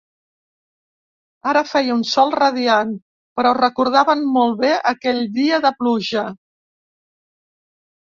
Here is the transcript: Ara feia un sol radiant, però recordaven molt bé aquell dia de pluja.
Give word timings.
Ara 1.51 1.63
feia 1.73 1.97
un 1.97 2.01
sol 2.13 2.33
radiant, 2.37 2.97
però 3.41 3.53
recordaven 3.61 4.27
molt 4.41 4.61
bé 4.67 4.75
aquell 4.95 5.25
dia 5.41 5.65
de 5.71 5.77
pluja. 5.81 6.29